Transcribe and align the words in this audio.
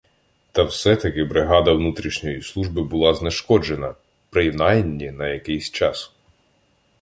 Та 0.51 0.63
все-таки 0.63 1.23
бригада 1.23 1.73
"внутрішньої 1.73 2.41
служби" 2.41 2.83
була 2.83 3.13
знешкоджена, 3.13 3.95
принаймні 4.29 5.11
на 5.11 5.27
якийсь 5.27 5.71
час. 5.71 6.11